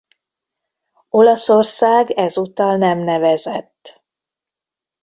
[1.09, 4.03] Olaszország ezúttal nem nevezett.